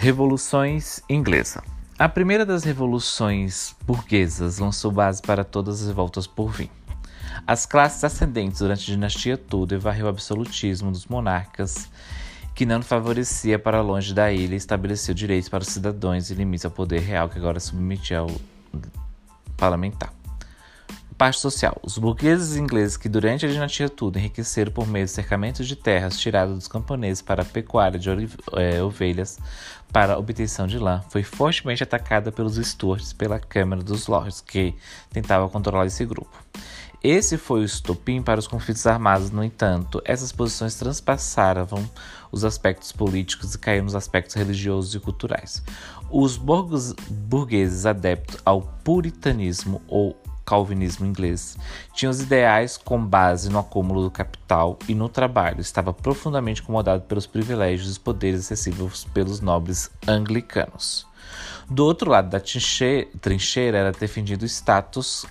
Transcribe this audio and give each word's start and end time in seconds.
Revoluções 0.00 1.02
Inglesa. 1.10 1.62
A 1.98 2.08
primeira 2.08 2.46
das 2.46 2.64
revoluções 2.64 3.76
burguesas 3.86 4.58
lançou 4.58 4.90
base 4.90 5.20
para 5.20 5.44
todas 5.44 5.82
as 5.82 5.88
revoltas 5.88 6.26
por 6.26 6.50
vir. 6.50 6.70
As 7.46 7.66
classes 7.66 8.02
ascendentes 8.02 8.60
durante 8.60 8.90
a 8.90 8.94
dinastia 8.94 9.36
Tudor 9.36 9.78
varreu 9.78 10.06
o 10.06 10.08
absolutismo 10.08 10.90
dos 10.90 11.04
monarcas, 11.04 11.90
que 12.54 12.64
não 12.64 12.80
favorecia 12.80 13.58
para 13.58 13.82
longe 13.82 14.14
da 14.14 14.32
ilha 14.32 14.54
e 14.54 14.56
estabeleceu 14.56 15.14
direitos 15.14 15.50
para 15.50 15.60
os 15.60 15.68
cidadãos 15.68 16.30
e 16.30 16.34
limites 16.34 16.64
ao 16.64 16.70
poder 16.70 17.00
real 17.00 17.28
que 17.28 17.36
agora 17.36 17.60
submetia 17.60 18.20
ao 18.20 18.30
parlamentar 19.54 20.14
parte 21.20 21.38
social. 21.38 21.76
Os 21.82 21.98
burgueses 21.98 22.56
ingleses 22.56 22.96
que 22.96 23.06
durante 23.06 23.44
a 23.44 23.48
dinastia 23.50 23.90
Tudor 23.90 24.18
enriqueceram 24.18 24.72
por 24.72 24.88
meio 24.88 25.04
de 25.04 25.10
cercamentos 25.10 25.68
de 25.68 25.76
terras 25.76 26.18
tiradas 26.18 26.54
dos 26.54 26.66
camponeses 26.66 27.20
para 27.20 27.42
a 27.42 27.44
pecuária 27.44 27.98
de 27.98 28.08
é, 28.54 28.82
ovelhas 28.82 29.38
para 29.92 30.18
obtenção 30.18 30.66
de 30.66 30.78
lã, 30.78 31.02
foi 31.10 31.22
fortemente 31.22 31.82
atacada 31.82 32.32
pelos 32.32 32.56
Stuarts 32.56 33.12
pela 33.12 33.38
Câmara 33.38 33.82
dos 33.82 34.06
Lords, 34.06 34.40
que 34.40 34.74
tentava 35.12 35.46
controlar 35.50 35.84
esse 35.84 36.06
grupo. 36.06 36.34
Esse 37.02 37.36
foi 37.36 37.60
o 37.60 37.64
estopim 37.64 38.22
para 38.22 38.40
os 38.40 38.48
conflitos 38.48 38.86
armados, 38.86 39.30
no 39.30 39.44
entanto, 39.44 40.00
essas 40.06 40.32
posições 40.32 40.76
transpassaram 40.76 41.66
os 42.32 42.46
aspectos 42.46 42.92
políticos 42.92 43.54
e 43.54 43.58
caíram 43.58 43.84
nos 43.84 43.94
aspectos 43.94 44.36
religiosos 44.36 44.94
e 44.94 45.00
culturais. 45.00 45.62
Os 46.10 46.38
burgueses 46.38 47.84
adeptos 47.84 48.38
ao 48.42 48.62
puritanismo 48.62 49.82
ou 49.86 50.16
calvinismo 50.50 51.06
inglês. 51.06 51.56
Tinha 51.94 52.10
os 52.10 52.20
ideais 52.20 52.76
com 52.76 53.00
base 53.06 53.48
no 53.48 53.60
acúmulo 53.60 54.02
do 54.02 54.10
capital 54.10 54.76
e 54.88 54.96
no 54.96 55.08
trabalho. 55.08 55.60
Estava 55.60 55.94
profundamente 55.94 56.60
incomodado 56.60 57.04
pelos 57.04 57.24
privilégios 57.24 57.94
e 57.94 58.00
poderes 58.00 58.40
acessíveis 58.40 59.04
pelos 59.14 59.40
nobres 59.40 59.92
anglicanos. 60.08 61.06
Do 61.70 61.84
outro 61.84 62.10
lado 62.10 62.28
da 62.30 62.40
trincheira 62.40 63.78
era 63.78 63.92
defendido 63.92 64.42
o 64.42 64.46
status 64.46 65.24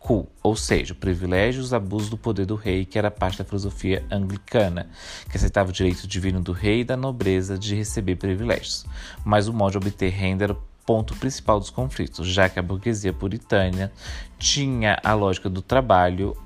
quo, 0.00 0.26
ou 0.42 0.56
seja, 0.56 0.94
privilégios, 0.94 1.74
abuso 1.74 2.08
do 2.08 2.16
poder 2.16 2.46
do 2.46 2.54
rei, 2.54 2.86
que 2.86 2.98
era 2.98 3.10
parte 3.10 3.38
da 3.38 3.44
filosofia 3.44 4.02
anglicana, 4.10 4.88
que 5.30 5.36
aceitava 5.36 5.68
o 5.68 5.72
direito 5.72 6.06
divino 6.06 6.40
do 6.40 6.52
rei 6.52 6.80
e 6.80 6.84
da 6.84 6.96
nobreza 6.96 7.58
de 7.58 7.74
receber 7.74 8.16
privilégios. 8.16 8.86
Mas 9.22 9.46
o 9.46 9.52
modo 9.52 9.72
de 9.72 9.78
obter 9.78 10.10
renda 10.10 10.44
era 10.44 10.56
ponto 10.84 11.14
principal 11.16 11.58
dos 11.58 11.70
conflitos, 11.70 12.26
já 12.26 12.48
que 12.48 12.58
a 12.58 12.62
burguesia 12.62 13.12
puritânia 13.12 13.92
tinha 14.38 14.98
a 15.02 15.14
lógica 15.14 15.48
do 15.48 15.62
trabalho 15.62 16.36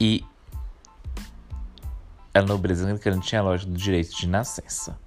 e 0.00 0.24
a 2.34 2.42
nobreza 2.42 2.86
anglicana 2.86 3.20
tinha 3.20 3.40
a 3.40 3.44
lógica 3.44 3.70
do 3.70 3.78
direito 3.78 4.16
de 4.16 4.28
nascença. 4.28 4.98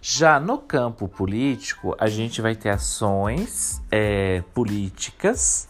Já 0.00 0.38
no 0.38 0.58
campo 0.58 1.08
político, 1.08 1.94
a 1.98 2.08
gente 2.08 2.42
vai 2.42 2.54
ter 2.54 2.68
ações 2.68 3.80
é, 3.90 4.42
políticas 4.52 5.68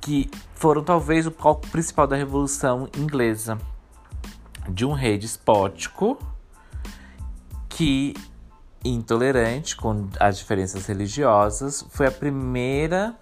que 0.00 0.30
foram 0.54 0.82
talvez 0.82 1.26
o 1.26 1.30
palco 1.30 1.66
principal 1.68 2.06
da 2.06 2.16
Revolução 2.16 2.88
Inglesa, 2.96 3.58
de 4.68 4.84
um 4.84 4.92
rei 4.92 5.16
despótico 5.16 6.18
que 7.68 8.14
intolerante 8.84 9.76
com 9.76 10.08
as 10.18 10.38
diferenças 10.38 10.86
religiosas, 10.86 11.84
foi 11.90 12.06
a 12.06 12.10
primeira 12.10 13.14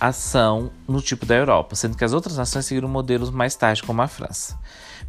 ação 0.00 0.70
no 0.88 1.00
tipo 1.00 1.24
da 1.24 1.36
Europa, 1.36 1.76
sendo 1.76 1.96
que 1.96 2.04
as 2.04 2.12
outras 2.12 2.36
nações 2.36 2.66
seguiram 2.66 2.88
modelos 2.88 3.30
mais 3.30 3.54
tarde, 3.54 3.82
como 3.82 4.02
a 4.02 4.08
França. 4.08 4.58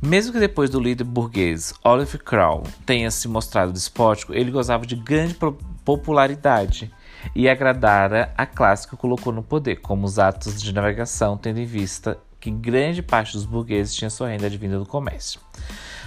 Mesmo 0.01 0.33
que 0.33 0.39
depois 0.39 0.69
do 0.69 0.79
líder 0.79 1.05
burguês 1.05 1.73
Oliver 1.83 2.21
Cromwell 2.23 2.63
tenha 2.85 3.09
se 3.09 3.27
mostrado 3.27 3.71
despótico, 3.71 4.33
ele 4.33 4.51
gozava 4.51 4.85
de 4.85 4.95
grande 4.95 5.35
popularidade 5.83 6.93
e 7.33 7.47
agradara 7.47 8.33
a 8.37 8.45
classe 8.45 8.87
que 8.87 8.93
o 8.93 8.97
colocou 8.97 9.31
no 9.31 9.41
poder, 9.41 9.77
como 9.77 10.05
os 10.05 10.19
atos 10.19 10.61
de 10.61 10.73
navegação, 10.73 11.37
tendo 11.37 11.59
em 11.59 11.65
vista 11.65 12.19
que 12.43 12.51
grande 12.51 13.01
parte 13.01 13.31
dos 13.31 13.45
burgueses 13.45 13.95
tinha 13.95 14.09
sua 14.09 14.27
renda 14.27 14.47
advinda 14.47 14.77
do 14.77 14.85
comércio. 14.85 15.39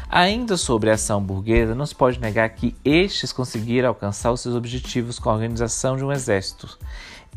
Ainda 0.07 0.59
sobre 0.59 0.91
a 0.91 0.95
ação 0.95 1.23
burguesa, 1.23 1.75
não 1.75 1.87
se 1.87 1.95
pode 1.95 2.21
negar 2.21 2.51
que 2.51 2.77
estes 2.85 3.33
conseguiram 3.33 3.89
alcançar 3.89 4.31
os 4.31 4.43
seus 4.43 4.55
objetivos 4.55 5.19
com 5.19 5.31
a 5.31 5.33
organização 5.33 5.97
de 5.97 6.05
um 6.05 6.13
exército. 6.13 6.79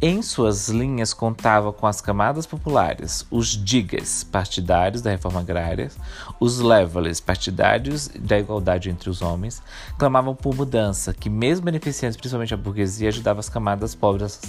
Em 0.01 0.21
suas 0.21 0.67
linhas 0.67 1.13
contava 1.13 1.71
com 1.71 1.87
as 1.87 2.01
camadas 2.01 2.45
populares, 2.45 3.25
os 3.31 3.47
diggers, 3.51 4.25
partidários 4.25 5.01
da 5.01 5.11
reforma 5.11 5.39
agrária, 5.39 5.89
os 6.37 6.59
levelers, 6.59 7.21
partidários 7.21 8.09
da 8.09 8.37
igualdade 8.37 8.89
entre 8.89 9.09
os 9.09 9.21
homens, 9.21 9.61
clamavam 9.97 10.35
por 10.35 10.53
mudança, 10.53 11.13
que 11.13 11.29
mesmo 11.29 11.65
beneficiando 11.65 12.17
principalmente 12.17 12.53
a 12.53 12.57
burguesia, 12.57 13.07
ajudava 13.07 13.39
as 13.39 13.47
camadas 13.47 13.95
pobres 13.95 14.41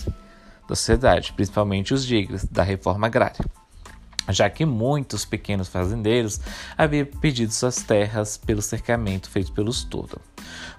da 0.68 0.74
sociedade, 0.74 1.32
principalmente 1.34 1.94
os 1.94 2.04
diggers 2.04 2.44
da 2.44 2.64
reforma 2.64 3.06
agrária 3.06 3.44
já 4.28 4.48
que 4.50 4.64
muitos 4.64 5.24
pequenos 5.24 5.68
fazendeiros 5.68 6.40
haviam 6.76 7.06
pedido 7.06 7.52
suas 7.52 7.76
terras 7.76 8.36
pelo 8.36 8.62
cercamento 8.62 9.30
feito 9.30 9.52
pelos 9.52 9.82
Tudor. 9.84 10.20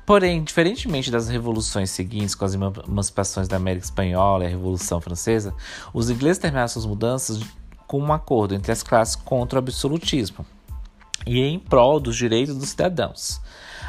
Porém, 0.06 0.44
diferentemente 0.44 1.12
das 1.12 1.30
revoluções 1.30 1.90
seguintes, 1.90 2.36
com 2.36 2.46
as 2.46 2.54
emancipações 2.54 3.48
da 3.48 3.58
América 3.58 3.86
Espanhola 3.86 4.44
e 4.44 4.48
a 4.48 4.50
Revolução 4.50 5.00
Francesa, 5.00 5.54
os 5.94 6.10
ingleses 6.10 6.38
terminaram 6.38 6.68
suas 6.68 6.86
mudanças 6.86 7.40
com 7.88 8.00
um 8.00 8.14
acordo 8.14 8.56
entre 8.56 8.72
as 8.72 8.84
classes 8.84 9.16
contra 9.16 9.58
o 9.58 9.60
absolutismo 9.60 10.46
e 11.26 11.40
em 11.40 11.60
prol 11.60 12.00
dos 12.00 12.16
direitos 12.16 12.56
dos 12.56 12.70
cidadãos. 12.70 13.42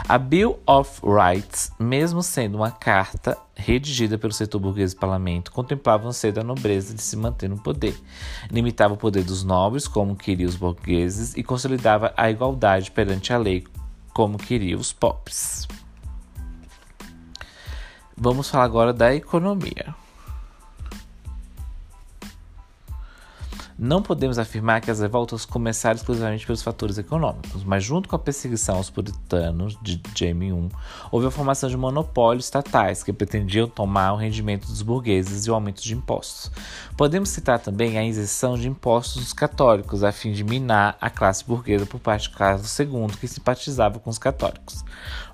A 0.08 0.18
Bill 0.18 0.58
of 0.66 1.00
Rights, 1.04 1.70
mesmo 1.78 2.22
sendo 2.22 2.56
uma 2.56 2.70
carta 2.70 3.38
redigida 3.54 4.18
pelo 4.18 4.32
setor 4.32 4.58
burguês 4.58 4.94
do 4.94 5.00
parlamento, 5.00 5.52
contemplava 5.52 6.06
o 6.06 6.08
anseio 6.08 6.32
da 6.32 6.42
nobreza 6.42 6.92
de 6.92 7.00
se 7.00 7.16
manter 7.16 7.48
no 7.48 7.58
poder, 7.58 7.96
limitava 8.50 8.94
o 8.94 8.96
poder 8.96 9.22
dos 9.22 9.44
nobres, 9.44 9.86
como 9.86 10.16
queriam 10.16 10.48
os 10.48 10.56
burgueses, 10.56 11.36
e 11.36 11.42
consolidava 11.42 12.12
a 12.16 12.28
igualdade 12.30 12.90
perante 12.90 13.32
a 13.32 13.38
lei, 13.38 13.64
como 14.12 14.38
queriam 14.38 14.80
os 14.80 14.92
pobres. 14.92 15.68
Vamos 18.16 18.50
falar 18.50 18.64
agora 18.64 18.92
da 18.92 19.14
economia. 19.14 19.94
Não 23.84 24.00
podemos 24.00 24.38
afirmar 24.38 24.80
que 24.80 24.92
as 24.92 25.00
revoltas 25.00 25.44
começaram 25.44 25.96
exclusivamente 25.96 26.46
pelos 26.46 26.62
fatores 26.62 26.98
econômicos, 26.98 27.64
mas 27.64 27.82
junto 27.82 28.08
com 28.08 28.14
a 28.14 28.18
perseguição 28.18 28.76
aos 28.76 28.88
puritanos 28.88 29.76
de 29.82 30.00
Jamie 30.14 30.52
I, 30.52 30.68
houve 31.10 31.26
a 31.26 31.32
formação 31.32 31.68
de 31.68 31.76
monopólios 31.76 32.44
estatais 32.44 33.02
que 33.02 33.12
pretendiam 33.12 33.66
tomar 33.66 34.12
o 34.12 34.16
rendimento 34.16 34.68
dos 34.68 34.82
burgueses 34.82 35.46
e 35.46 35.50
o 35.50 35.54
aumento 35.54 35.82
de 35.82 35.94
impostos. 35.94 36.52
Podemos 36.96 37.30
citar 37.30 37.58
também 37.58 37.98
a 37.98 38.04
isenção 38.04 38.56
de 38.56 38.68
impostos 38.68 39.20
dos 39.20 39.32
católicos, 39.32 40.04
a 40.04 40.12
fim 40.12 40.30
de 40.30 40.44
minar 40.44 40.96
a 41.00 41.10
classe 41.10 41.44
burguesa 41.44 41.84
por 41.84 41.98
parte 41.98 42.30
de 42.30 42.36
Carlos 42.36 42.78
II, 42.78 43.08
que 43.20 43.26
simpatizava 43.26 43.98
com 43.98 44.10
os 44.10 44.18
católicos. 44.18 44.84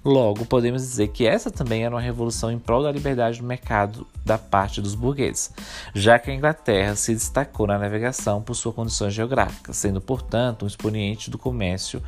Logo, 0.02 0.46
podemos 0.46 0.80
dizer 0.80 1.08
que 1.08 1.26
essa 1.26 1.50
também 1.50 1.84
era 1.84 1.94
uma 1.94 2.00
revolução 2.00 2.50
em 2.50 2.58
prol 2.58 2.82
da 2.82 2.90
liberdade 2.90 3.40
do 3.40 3.46
mercado 3.46 4.06
da 4.24 4.38
parte 4.38 4.80
dos 4.80 4.94
burgueses, 4.94 5.52
já 5.94 6.18
que 6.18 6.30
a 6.30 6.34
Inglaterra 6.34 6.94
se 6.94 7.12
destacou 7.12 7.66
na 7.66 7.78
navegação 7.78 8.37
por 8.40 8.54
sua 8.54 8.72
condição 8.72 9.10
geográfica, 9.10 9.72
sendo, 9.72 10.00
portanto, 10.00 10.64
um 10.64 10.68
expoente 10.68 11.30
do 11.30 11.38
comércio 11.38 12.02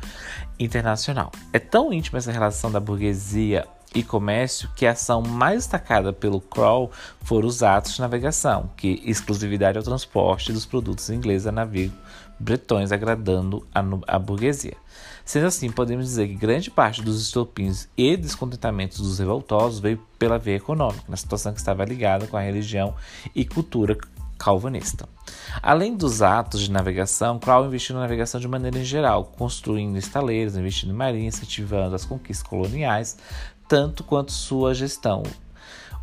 internacional. 0.59 1.31
É 1.53 1.59
tão 1.59 1.91
íntima 1.93 2.17
essa 2.17 2.31
relação 2.31 2.71
da 2.71 2.79
burguesia 2.79 3.67
e 3.93 4.03
comércio 4.03 4.69
que 4.75 4.85
a 4.85 4.91
ação 4.91 5.21
mais 5.21 5.57
destacada 5.57 6.13
pelo 6.13 6.39
Kroll 6.39 6.91
foram 7.23 7.47
os 7.47 7.61
atos 7.61 7.95
de 7.95 8.01
navegação, 8.01 8.69
que 8.77 9.01
exclusividade 9.05 9.77
ao 9.77 9.83
transporte 9.83 10.53
dos 10.53 10.65
produtos 10.65 11.09
ingleses 11.09 11.47
a 11.47 11.51
navio 11.51 11.91
bretões, 12.41 12.91
agradando 12.91 13.65
a, 13.73 13.83
a 14.07 14.19
burguesia. 14.19 14.75
Sendo 15.23 15.45
assim, 15.45 15.69
podemos 15.69 16.05
dizer 16.05 16.27
que 16.27 16.35
grande 16.35 16.71
parte 16.71 17.01
dos 17.01 17.21
estopins 17.21 17.87
e 17.95 18.17
descontentamentos 18.17 18.99
dos 18.99 19.19
revoltosos 19.19 19.79
veio 19.79 20.01
pela 20.17 20.39
via 20.39 20.55
econômica, 20.55 21.03
na 21.07 21.15
situação 21.15 21.53
que 21.53 21.59
estava 21.59 21.85
ligada 21.85 22.25
com 22.27 22.35
a 22.35 22.41
religião 22.41 22.95
e 23.35 23.45
cultura 23.45 23.95
calvinista. 24.41 25.07
Além 25.61 25.95
dos 25.95 26.23
atos 26.23 26.61
de 26.61 26.71
navegação, 26.71 27.37
Crowell 27.37 27.67
investiu 27.67 27.93
na 27.93 28.01
navegação 28.01 28.41
de 28.41 28.47
maneira 28.47 28.79
em 28.79 28.83
geral, 28.83 29.25
construindo 29.37 29.97
estaleiros, 29.97 30.57
investindo 30.57 30.89
em 30.89 30.95
marinha, 30.95 31.27
incentivando 31.27 31.95
as 31.95 32.05
conquistas 32.05 32.47
coloniais, 32.47 33.19
tanto 33.67 34.03
quanto 34.03 34.31
sua 34.31 34.73
gestão. 34.73 35.21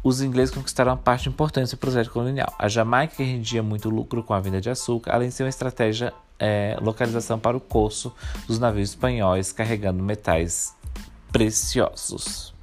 Os 0.05 0.23
ingleses 0.23 0.55
conquistaram 0.55 0.93
uma 0.93 0.97
parte 0.97 1.29
importante 1.29 1.73
do 1.73 1.77
projeto 1.77 2.13
colonial. 2.13 2.55
A 2.57 2.69
Jamaica 2.69 3.25
rendia 3.25 3.61
muito 3.61 3.91
lucro 3.91 4.23
com 4.23 4.33
a 4.33 4.39
venda 4.39 4.61
de 4.61 4.71
açúcar, 4.71 5.15
além 5.15 5.31
de 5.31 5.35
ser 5.35 5.43
uma 5.43 5.49
estratégia 5.49 6.15
é, 6.39 6.79
localização 6.81 7.41
para 7.41 7.57
o 7.57 7.61
curso 7.61 8.15
dos 8.47 8.61
navios 8.61 8.91
espanhóis 8.91 9.51
carregando 9.51 10.01
metais 10.01 10.73
preciosos. 11.33 12.55